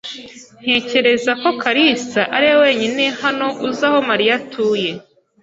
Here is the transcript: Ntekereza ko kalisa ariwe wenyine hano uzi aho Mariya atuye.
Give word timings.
Ntekereza 0.63 1.31
ko 1.41 1.49
kalisa 1.61 2.21
ariwe 2.35 2.55
wenyine 2.63 3.03
hano 3.21 3.47
uzi 3.67 3.83
aho 3.87 3.97
Mariya 4.09 4.33
atuye. 4.39 4.89